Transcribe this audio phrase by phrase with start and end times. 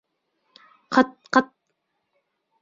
[0.99, 1.53] —Ҡыт-ҡыт!